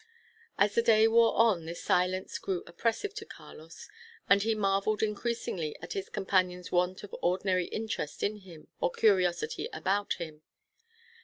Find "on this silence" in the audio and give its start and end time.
1.35-2.39